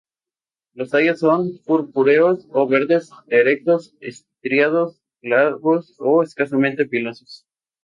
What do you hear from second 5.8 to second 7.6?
o escasamente pilosos.